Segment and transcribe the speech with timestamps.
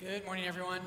[0.00, 0.80] Good morning, everyone.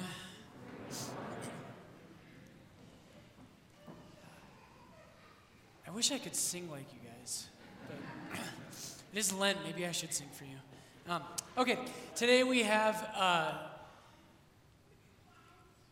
[5.86, 7.47] I wish I could sing like you guys,
[7.89, 8.39] but
[9.13, 9.57] it is Lent.
[9.65, 10.55] Maybe I should sing for you.
[11.09, 11.23] Um,
[11.57, 11.77] okay,
[12.15, 13.51] today we have uh,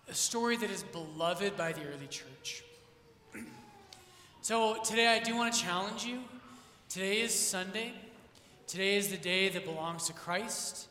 [0.07, 2.63] a story that is beloved by the early church.
[4.41, 6.20] so today I do want to challenge you.
[6.88, 7.91] Today is Sunday.
[8.65, 10.88] Today is the day that belongs to Christ.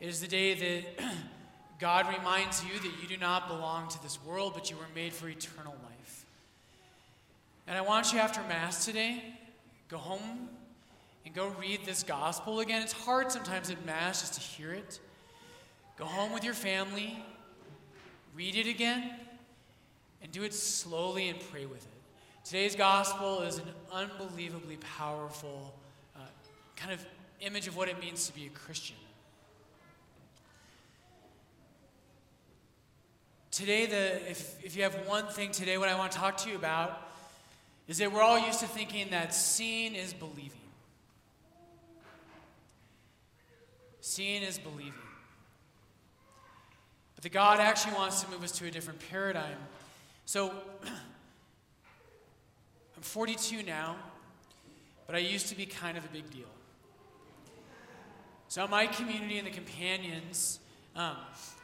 [0.00, 1.04] It is the day that
[1.78, 5.12] God reminds you that you do not belong to this world, but you were made
[5.12, 6.26] for eternal life.
[7.66, 9.22] And I want you after Mass today,
[9.88, 10.48] go home
[11.24, 12.82] and go read this gospel again.
[12.82, 14.98] It's hard sometimes at Mass just to hear it.
[15.96, 17.18] Go home with your family,
[18.34, 19.12] read it again,
[20.22, 22.44] and do it slowly and pray with it.
[22.44, 25.74] Today's gospel is an unbelievably powerful
[26.16, 26.20] uh,
[26.76, 27.04] kind of
[27.40, 28.96] image of what it means to be a Christian.
[33.58, 36.48] Today, the, if, if you have one thing today, what I want to talk to
[36.48, 37.10] you about
[37.88, 40.52] is that we're all used to thinking that seeing is believing.
[44.00, 44.92] Seeing is believing.
[47.16, 49.58] But the God actually wants to move us to a different paradigm.
[50.24, 50.50] So,
[52.96, 53.96] I'm 42 now,
[55.04, 56.46] but I used to be kind of a big deal.
[58.46, 60.60] So, my community and the companions,
[60.98, 61.14] um,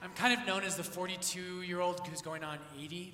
[0.01, 3.13] I'm kind of known as the 42 year old who's going on 80.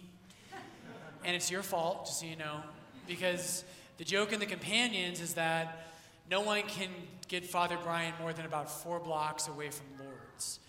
[1.25, 2.61] And it's your fault, just so you know,
[3.09, 3.65] because
[3.97, 5.87] the joke in the companions is that
[6.31, 6.91] no one can
[7.29, 10.61] get Father Brian more than about four blocks away from Lourdes.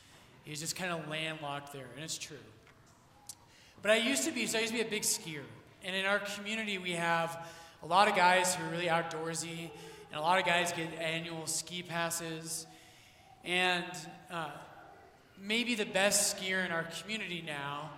[0.46, 2.38] He's just kind of landlocked there, and it's true.
[3.82, 5.44] But I used to be, so I used to be a big skier.
[5.84, 7.46] And in our community, we have
[7.84, 9.70] a lot of guys who are really outdoorsy,
[10.12, 12.68] and a lot of guys get annual ski passes.
[13.44, 13.86] And
[14.32, 14.52] uh,
[15.42, 17.90] maybe the best skier in our community now,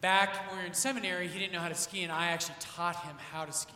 [0.00, 2.56] back when we were in seminary, he didn't know how to ski, and I actually
[2.60, 3.72] taught him how to ski.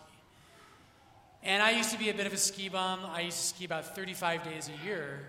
[1.42, 3.01] And I used to be a bit of a ski bum.
[3.05, 5.29] I used to ski about 35 days a year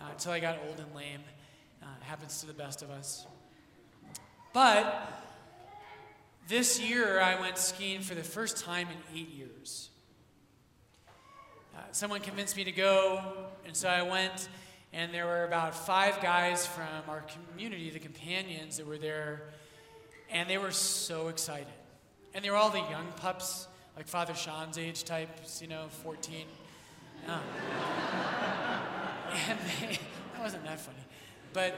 [0.00, 1.20] uh, until I got old and lame.
[1.82, 3.26] Uh, happens to the best of us.
[4.52, 5.12] But
[6.48, 9.90] this year, I went skiing for the first time in eight years.
[11.76, 13.22] Uh, someone convinced me to go,
[13.66, 14.48] and so I went,
[14.92, 19.44] and there were about five guys from our community, the companions, that were there,
[20.30, 21.66] and they were so excited.
[22.34, 26.46] And they were all the young pups, like Father Sean's age types, you know, 14.
[27.28, 27.30] Uh,
[29.48, 29.98] and they,
[30.32, 30.96] that wasn't that funny.
[31.52, 31.74] But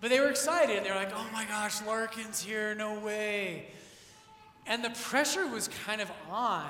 [0.00, 0.84] but they were excited.
[0.84, 3.66] They were like, oh my gosh, Larkin's here, no way.
[4.66, 6.68] And the pressure was kind of on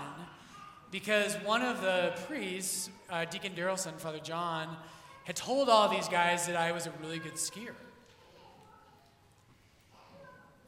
[0.91, 4.77] because one of the priests, uh, Deacon Darrelson, Father John,
[5.25, 7.75] had told all these guys that I was a really good skier.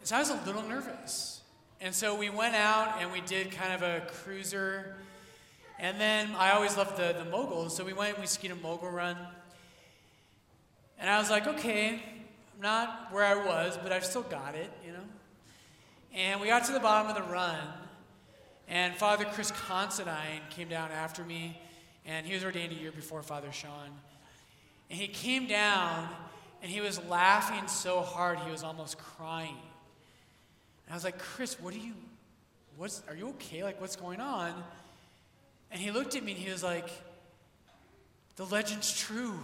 [0.01, 1.43] And so I was a little nervous.
[1.81, 4.97] And so we went out and we did kind of a cruiser.
[5.79, 8.57] And then I always loved the, the moguls, so we went and we skied a
[8.57, 9.17] mogul run.
[10.99, 12.03] And I was like, okay,
[12.57, 14.99] I'm not where I was, but I've still got it, you know.
[16.13, 17.59] And we got to the bottom of the run,
[18.69, 21.59] and Father Chris Considine came down after me,
[22.05, 23.91] and he was ordained a year before Father Sean.
[24.91, 26.09] And he came down,
[26.63, 29.57] and he was laughing so hard he was almost crying.
[30.87, 31.95] And I was like, Chris, what are you,
[32.77, 33.65] what's, are you okay?
[33.65, 34.53] Like, what's going on?
[35.71, 36.89] And he looked at me and he was like,
[38.37, 39.39] the legend's true.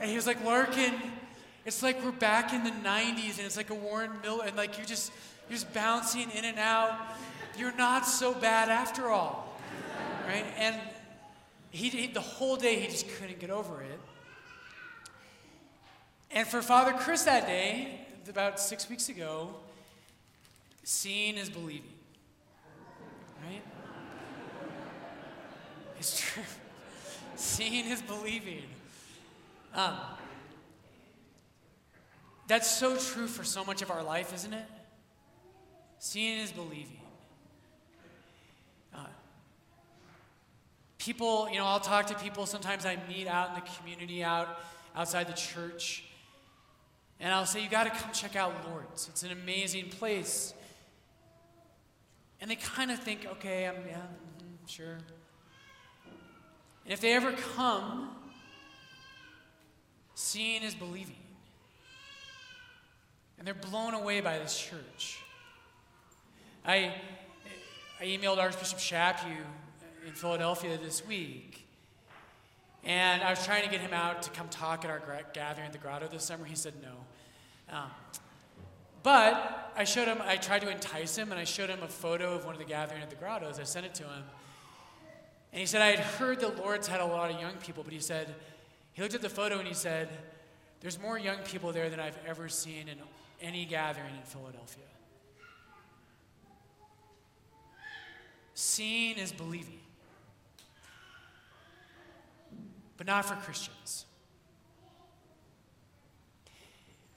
[0.00, 0.92] and he was like, Larkin,
[1.64, 4.76] it's like we're back in the 90s and it's like a Warren Miller, and like
[4.76, 5.12] you're just,
[5.48, 6.98] you're just bouncing in and out.
[7.56, 9.58] You're not so bad after all.
[10.26, 10.44] Right?
[10.58, 10.76] And
[11.70, 14.00] he, he, the whole day he just couldn't get over it.
[16.30, 19.54] And for Father Chris that day, about six weeks ago,
[20.82, 21.92] seeing is believing.
[23.44, 23.62] Right?
[25.98, 26.42] It's true.
[27.36, 28.64] seeing is believing.
[29.74, 29.94] Um,
[32.48, 34.66] that's so true for so much of our life, isn't it?
[35.98, 37.00] Seeing is believing.
[38.94, 39.06] Uh,
[41.06, 42.46] people, you know, I'll talk to people.
[42.46, 44.58] Sometimes I meet out in the community, out
[44.96, 46.04] outside the church,
[47.20, 49.08] and I'll say, "You got to come check out Lourdes.
[49.08, 50.52] It's an amazing place."
[52.40, 54.98] And they kind of think, "Okay, I'm yeah, mm-hmm, sure."
[56.84, 58.10] And if they ever come,
[60.14, 61.16] seeing is believing.
[63.38, 65.18] And they're blown away by this church.
[66.64, 66.94] I,
[68.00, 69.44] I emailed Archbishop Chaput
[70.06, 71.66] in Philadelphia this week.
[72.84, 75.72] And I was trying to get him out to come talk at our gathering at
[75.72, 76.44] the grotto this summer.
[76.44, 77.76] He said no.
[77.76, 77.90] Um,
[79.02, 82.34] but I showed him, I tried to entice him, and I showed him a photo
[82.34, 83.58] of one of the gathering at the grottos.
[83.58, 84.22] I sent it to him.
[85.52, 87.92] And he said, I had heard the Lourdes had a lot of young people, but
[87.92, 88.34] he said,
[88.92, 90.08] he looked at the photo and he said,
[90.80, 92.98] There's more young people there than I've ever seen in
[93.40, 94.84] any gathering in Philadelphia.
[98.54, 99.80] Seeing is believing,
[103.06, 104.04] but not for Christians.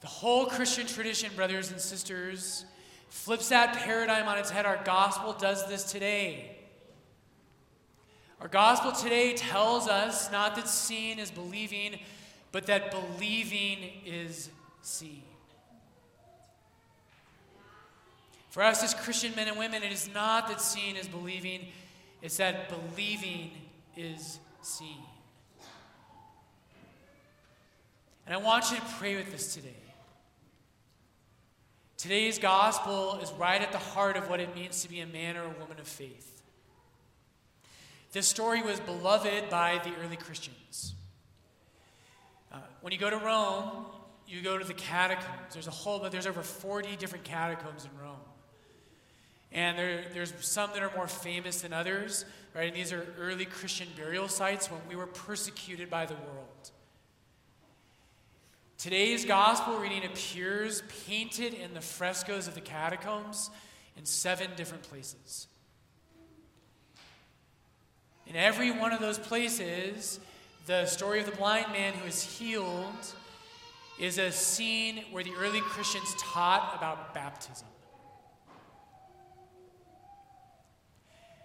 [0.01, 2.65] The whole Christian tradition, brothers and sisters,
[3.09, 4.65] flips that paradigm on its head.
[4.65, 6.57] Our gospel does this today.
[8.39, 11.99] Our gospel today tells us not that seeing is believing,
[12.51, 14.49] but that believing is
[14.81, 15.23] seeing.
[18.49, 21.67] For us as Christian men and women, it is not that seeing is believing,
[22.21, 23.51] it's that believing
[23.97, 25.08] is seeing.
[28.29, 29.73] And I want you to pray with us today.
[31.97, 35.35] Today's gospel is right at the heart of what it means to be a man
[35.35, 36.43] or a woman of faith.
[38.11, 40.93] This story was beloved by the early Christians.
[42.53, 43.87] Uh, when you go to Rome,
[44.27, 45.53] you go to the catacombs.
[45.53, 48.19] There's a whole, but there's over 40 different catacombs in Rome.
[49.51, 52.67] And there, there's some that are more famous than others, right?
[52.67, 56.69] And these are early Christian burial sites when we were persecuted by the world.
[58.79, 63.49] Today's gospel reading appears painted in the frescoes of the catacombs
[63.97, 65.47] in seven different places.
[68.25, 70.21] In every one of those places,
[70.65, 73.13] the story of the blind man who is healed
[73.99, 77.67] is a scene where the early Christians taught about baptism.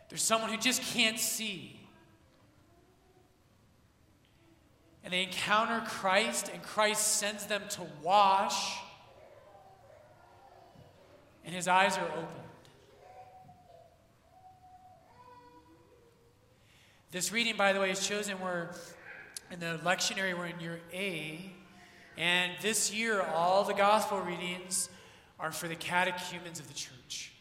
[0.08, 1.80] There's someone who just can't see.
[5.04, 8.78] And they encounter Christ, and Christ sends them to wash,
[11.44, 12.28] and his eyes are opened.
[17.10, 18.74] This reading, by the way, is chosen where
[19.50, 21.52] in the lectionary we're in year A.
[22.16, 24.88] And this year, all the gospel readings
[25.38, 27.32] are for the catechumens of the church.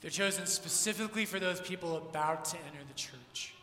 [0.00, 3.54] They're chosen specifically for those people about to enter the church.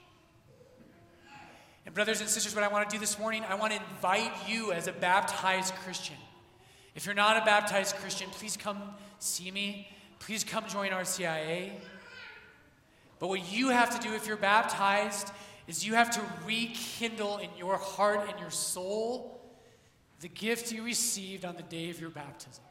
[1.86, 4.32] And, brothers and sisters, what I want to do this morning, I want to invite
[4.48, 6.16] you as a baptized Christian.
[6.96, 8.82] If you're not a baptized Christian, please come
[9.20, 9.88] see me.
[10.20, 11.72] Please come join RCIA.
[13.20, 15.32] But what you have to do if you're baptized
[15.68, 19.42] is you have to rekindle in your heart and your soul
[20.22, 22.64] the gift you received on the day of your baptism.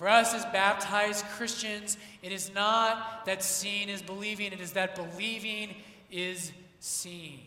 [0.00, 4.94] For us as baptized Christians, it is not that seeing is believing, it is that
[4.94, 5.74] believing
[6.10, 7.40] is seeing.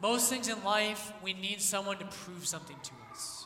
[0.00, 3.44] Most things in life, we need someone to prove something to us.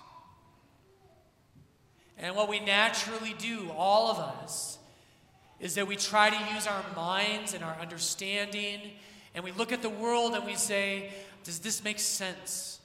[2.19, 4.77] And what we naturally do, all of us,
[5.59, 8.91] is that we try to use our minds and our understanding,
[9.35, 11.15] and we look at the world and we say,
[11.45, 12.78] Does this make sense?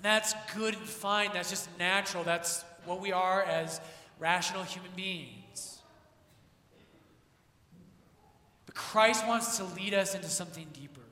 [0.00, 1.28] And that's good and fine.
[1.34, 2.24] That's just natural.
[2.24, 3.82] That's what we are as
[4.18, 5.82] rational human beings.
[8.64, 11.02] But Christ wants to lead us into something deeper.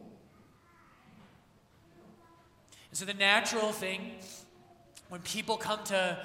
[0.00, 0.08] And
[2.92, 4.12] so the natural thing,
[5.10, 6.18] when people come to,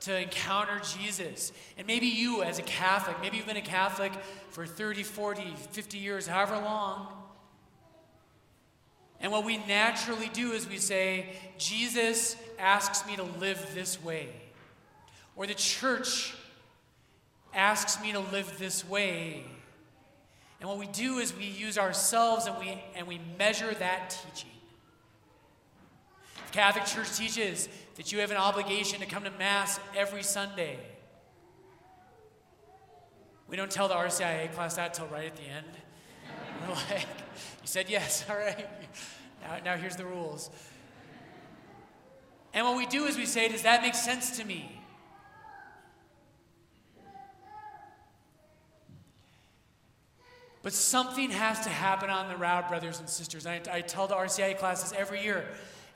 [0.00, 4.12] to encounter Jesus, and maybe you as a Catholic, maybe you've been a Catholic
[4.50, 7.23] for 30, 40, 50 years, however long.
[9.24, 14.28] And what we naturally do is we say, Jesus asks me to live this way.
[15.34, 16.34] Or the church
[17.54, 19.44] asks me to live this way.
[20.60, 24.50] And what we do is we use ourselves and we, and we measure that teaching.
[26.52, 30.78] Catholic Church teaches that you have an obligation to come to Mass every Sunday.
[33.48, 35.66] We don't tell the RCIA class that till right at the end.
[36.68, 37.06] We're like,
[37.62, 38.68] you said yes, all right.
[39.44, 40.50] Now, now here's the rules.
[42.52, 44.80] And what we do is we say, does that make sense to me?
[50.62, 53.46] But something has to happen on the route, brothers and sisters.
[53.46, 55.44] I, I tell the RCIA classes every year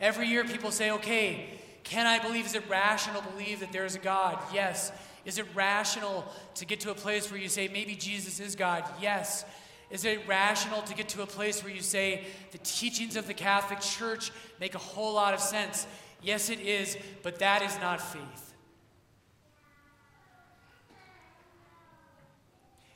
[0.01, 1.49] Every year people say, okay,
[1.83, 2.47] can I believe?
[2.47, 4.39] Is it rational to believe that there is a God?
[4.53, 4.93] Yes.
[5.25, 6.25] Is it rational
[6.55, 8.85] to get to a place where you say, maybe Jesus is God?
[9.03, 9.45] Yes.
[9.91, 13.35] Is it rational to get to a place where you say the teachings of the
[13.35, 14.31] Catholic Church
[14.61, 15.87] make a whole lot of sense?
[16.23, 18.55] Yes, it is, but that is not faith.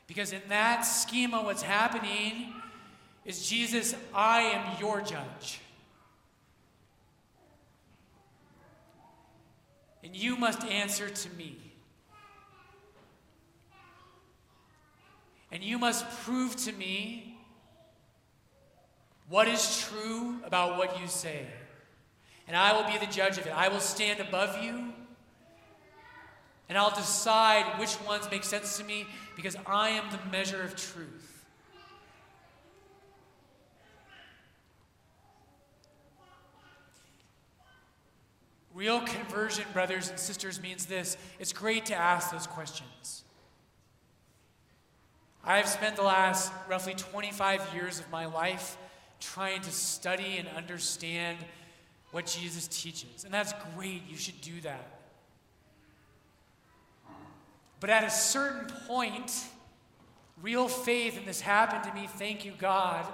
[0.05, 2.53] Because in that schema, what's happening
[3.25, 5.59] is Jesus, I am your judge.
[10.03, 11.62] And you must answer to me.
[15.53, 17.37] And you must prove to me
[19.29, 21.45] what is true about what you say.
[22.47, 23.53] And I will be the judge of it.
[23.55, 24.91] I will stand above you.
[26.67, 29.05] And I'll decide which ones make sense to me
[29.35, 31.45] because I am the measure of truth.
[38.73, 43.23] Real conversion, brothers and sisters, means this it's great to ask those questions.
[45.45, 48.77] I have spent the last roughly 25 years of my life
[49.19, 51.37] trying to study and understand
[52.11, 53.25] what Jesus teaches.
[53.25, 54.03] And that's great.
[54.07, 54.99] You should do that.
[57.81, 59.45] But at a certain point,
[60.41, 63.05] real faith, and this happened to me, thank you, God.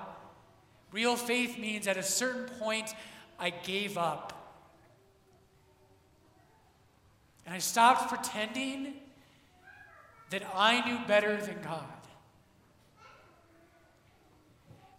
[0.92, 2.94] Real faith means at a certain point,
[3.40, 4.34] I gave up.
[7.48, 8.94] And I stopped pretending
[10.30, 11.99] that I knew better than God.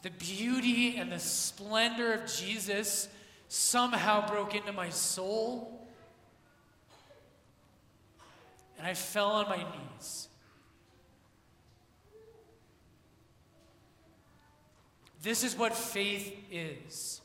[0.02, 3.08] The beauty and the splendor of Jesus
[3.48, 5.86] somehow broke into my soul.
[8.78, 10.28] And I fell on my knees.
[15.22, 17.20] This is what faith is.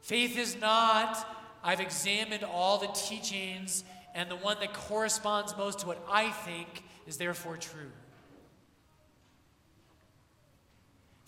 [0.00, 1.26] Faith is not,
[1.62, 3.84] I've examined all the teachings,
[4.14, 7.90] and the one that corresponds most to what I think is therefore true.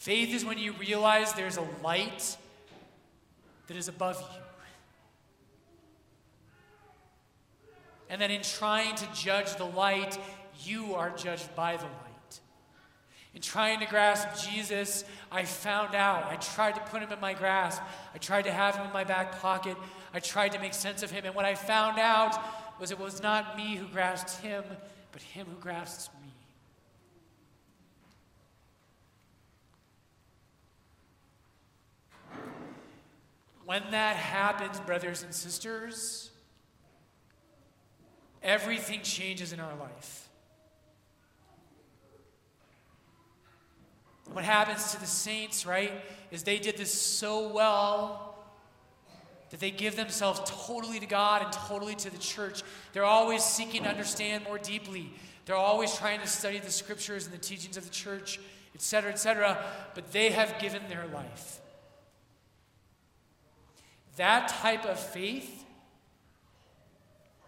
[0.05, 2.37] Faith is when you realize there's a light
[3.69, 4.43] that is above you.
[8.11, 10.19] And that in trying to judge the light,
[10.63, 12.41] you are judged by the light.
[13.35, 16.25] In trying to grasp Jesus, I found out.
[16.25, 17.81] I tried to put him in my grasp.
[18.15, 19.79] I tried to have him in my back pocket.
[20.13, 21.25] I tried to make sense of him.
[21.25, 22.39] And what I found out
[22.79, 24.65] was it was not me who grasped him,
[25.13, 26.24] but him who grasped me.
[33.65, 36.31] When that happens, brothers and sisters,
[38.43, 40.29] everything changes in our life.
[44.33, 45.93] What happens to the saints, right,
[46.31, 48.37] is they did this so well
[49.51, 52.63] that they give themselves totally to God and totally to the church.
[52.93, 55.13] They're always seeking to understand more deeply.
[55.47, 58.41] They're always trying to study the scriptures and the teachings of the church,
[58.75, 61.61] etc., etc., but they have given their life.
[64.17, 65.65] That type of faith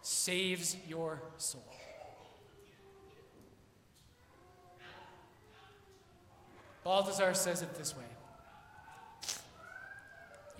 [0.03, 1.63] saves your soul.
[6.83, 8.05] Balthasar says it this way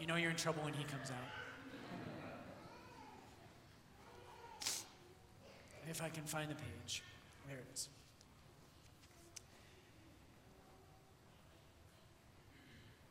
[0.01, 1.17] You know you're in trouble when he comes out.
[5.89, 7.03] If I can find the page.
[7.49, 7.89] There it is.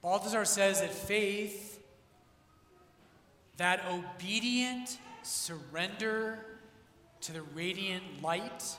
[0.01, 1.75] Balthasar says that faith
[3.57, 6.39] that obedient surrender
[7.21, 8.77] to the radiant light.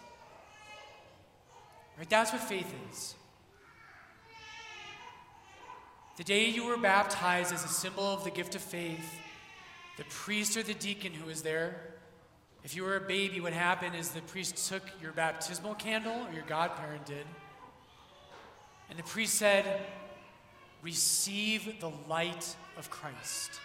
[1.98, 2.08] Right?
[2.08, 3.14] That's what faith is.
[6.16, 9.20] The day you were baptized as a symbol of the gift of faith,
[9.98, 11.80] the priest or the deacon who was there,
[12.66, 16.32] if you were a baby, what happened is the priest took your baptismal candle, or
[16.32, 17.24] your godparent did,
[18.90, 19.82] and the priest said,
[20.82, 23.60] Receive the light of Christ.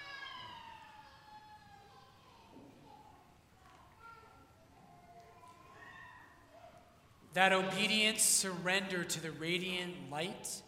[7.34, 10.62] That obedience surrender to the radiant light,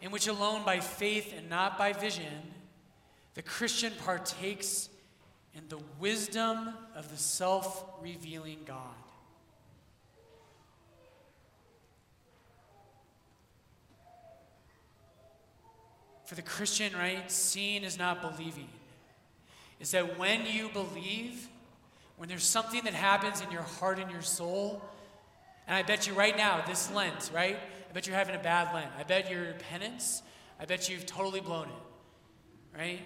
[0.00, 2.52] in which alone by faith and not by vision,
[3.34, 4.88] the Christian partakes
[5.54, 8.78] in the wisdom of the self revealing God.
[16.24, 18.68] For the Christian, right, seeing is not believing.
[19.78, 21.48] Is that when you believe,
[22.16, 24.82] when there's something that happens in your heart and your soul,
[25.66, 27.56] and I bet you right now, this Lent, right?
[27.88, 28.90] I bet you're having a bad Lent.
[28.98, 30.22] I bet your penance,
[30.60, 33.00] I bet you've totally blown it, right?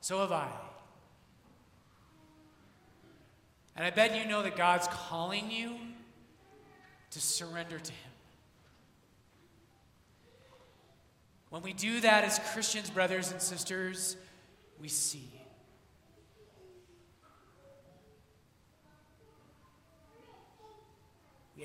[0.00, 0.48] So have I.
[3.76, 5.76] And I bet you know that God's calling you
[7.10, 8.12] to surrender to Him.
[11.50, 14.16] When we do that as Christians, brothers and sisters,
[14.80, 15.28] we see.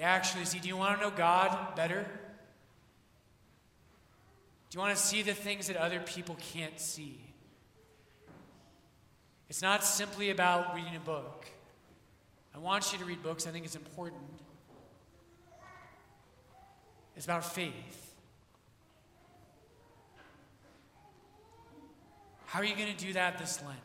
[0.01, 0.59] Actually see.
[0.59, 2.05] Do you want to know God better?
[4.69, 7.19] Do you want to see the things that other people can't see?
[9.49, 11.47] It's not simply about reading a book.
[12.53, 14.21] I want you to read books, I think it's important.
[17.15, 18.15] It's about faith.
[22.45, 23.77] How are you going to do that this Lent?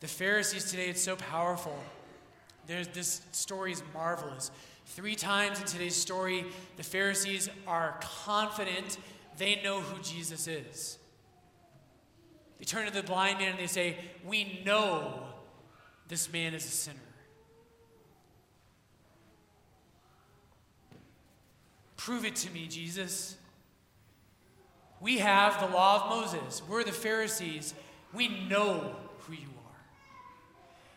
[0.00, 1.78] The Pharisees today, it's so powerful.
[2.72, 4.50] There's, this story is marvelous.
[4.86, 6.46] Three times in today's story,
[6.78, 8.96] the Pharisees are confident
[9.36, 10.96] they know who Jesus is.
[12.58, 15.22] They turn to the blind man and they say, We know
[16.08, 16.96] this man is a sinner.
[21.98, 23.36] Prove it to me, Jesus.
[24.98, 26.62] We have the law of Moses.
[26.66, 27.74] We're the Pharisees.
[28.14, 28.96] We know.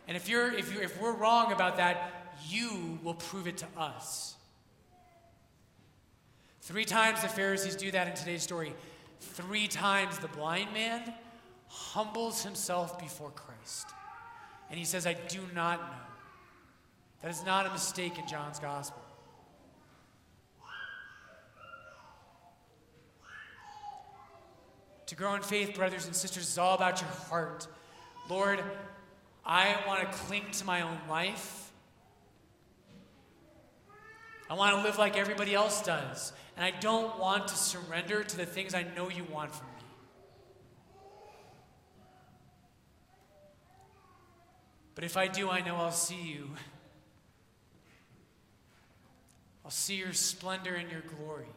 [0.08, 3.68] And if, you're, if, you're, if we're wrong about that, you will prove it to
[3.78, 4.36] us.
[6.62, 8.74] Three times the Pharisees do that in today's story.
[9.20, 11.14] Three times the blind man
[11.68, 13.88] humbles himself before Christ.
[14.70, 15.98] And he says, I do not know.
[17.22, 19.02] That is not a mistake in John's gospel.
[25.08, 27.68] To grow in faith, brothers and sisters, is all about your heart.
[28.30, 28.64] Lord,
[29.46, 31.72] I want to cling to my own life.
[34.50, 36.34] I want to live like everybody else does.
[36.56, 39.74] And I don't want to surrender to the things I know you want from me.
[44.96, 46.50] But if I do, I know I'll see you.
[49.66, 51.48] I'll see your splendor and your glory.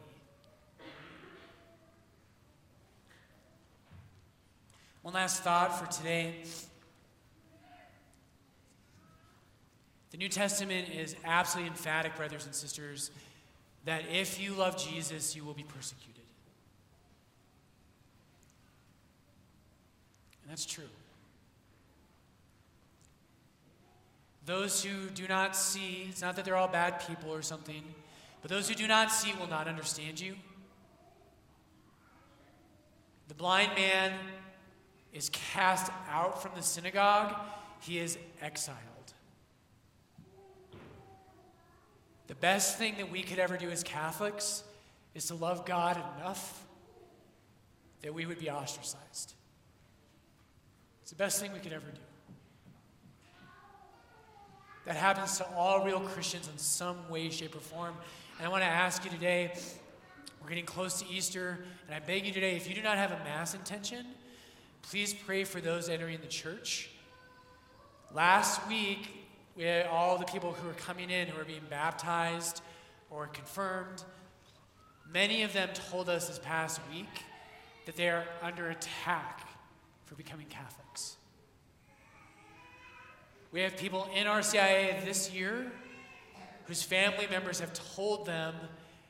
[5.01, 6.35] One last thought for today.
[10.19, 13.09] New Testament is absolutely emphatic, brothers and sisters,
[13.85, 16.23] that if you love Jesus, you will be persecuted.
[20.43, 20.83] And that's true.
[24.45, 27.83] Those who do not see, it's not that they're all bad people or something,
[28.41, 30.35] but those who do not see will not understand you.
[33.29, 34.11] The blind man
[35.13, 37.37] is cast out from the synagogue,
[37.79, 38.88] he is exiled.
[42.29, 44.63] The best thing that we could ever do as Catholics
[45.15, 46.63] is to love God enough
[48.03, 49.33] that we would be ostracized.
[51.01, 52.01] It's the best thing we could ever do.
[54.85, 57.95] That happens to all real Christians in some way, shape, or form.
[58.37, 59.51] And I want to ask you today
[60.39, 63.11] we're getting close to Easter, and I beg you today if you do not have
[63.11, 64.05] a Mass intention,
[64.83, 66.91] please pray for those entering the church.
[68.13, 69.18] Last week,
[69.59, 72.61] we had all the people who were coming in who were being baptized
[73.09, 74.05] or confirmed.
[75.13, 77.25] Many of them told us this past week
[77.85, 79.45] that they are under attack
[80.05, 81.17] for becoming Catholics.
[83.51, 85.69] We have people in RCIA this year
[86.65, 88.55] whose family members have told them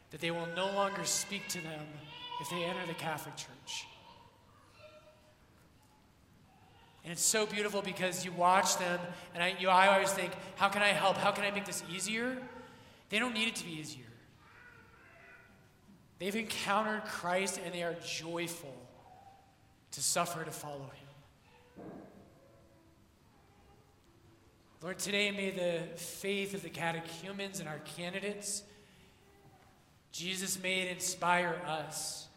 [0.10, 1.86] that they will no longer speak to them
[2.42, 3.86] if they enter the Catholic Church.
[7.10, 9.00] And it's so beautiful because you watch them,
[9.34, 11.18] and I, you, I always think, how can I help?
[11.18, 12.38] How can I make this easier?
[13.10, 14.06] They don't need it to be easier.
[16.20, 18.76] They've encountered Christ and they are joyful
[19.90, 20.92] to suffer to follow
[21.78, 21.86] him.
[24.84, 28.62] Lord, today may the faith of the catechumens and our candidates,
[30.12, 32.29] Jesus, may it inspire us.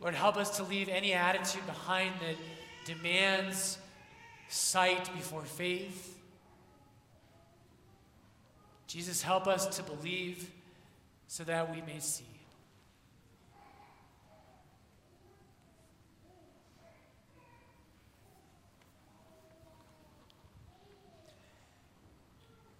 [0.00, 2.36] Lord, help us to leave any attitude behind that
[2.84, 3.78] demands
[4.48, 6.18] sight before faith.
[8.86, 10.50] Jesus, help us to believe
[11.26, 12.24] so that we may see.